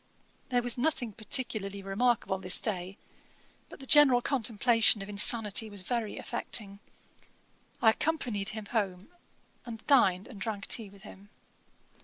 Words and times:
There 0.49 0.63
was 0.63 0.79
nothing 0.79 1.13
peculiarly 1.13 1.83
remarkable 1.83 2.39
this 2.39 2.59
day; 2.59 2.97
but 3.69 3.79
the 3.79 3.85
general 3.85 4.19
contemplation 4.19 5.03
of 5.03 5.09
insanity 5.09 5.69
was 5.69 5.83
very 5.83 6.17
affecting. 6.17 6.79
I 7.83 7.91
accompanied 7.91 8.49
him 8.49 8.65
home, 8.65 9.09
and 9.63 9.85
dined 9.85 10.27
and 10.27 10.41
drank 10.41 10.65
tea 10.65 10.89
with 10.89 11.03
him. 11.03 11.29